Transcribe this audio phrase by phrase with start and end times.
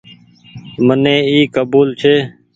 [0.85, 2.13] مني اي ڪبول ڇي۔